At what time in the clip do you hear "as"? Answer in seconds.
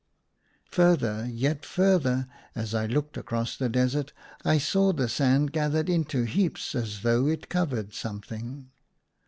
2.55-2.73, 6.73-7.03